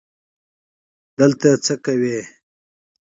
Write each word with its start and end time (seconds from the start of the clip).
دلته 1.19 1.49
څه 1.65 1.73
که 1.83 1.93
یې 2.03 2.19